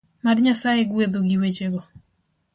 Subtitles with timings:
[0.23, 1.79] Mad Nyasaye gwedhu gi wechego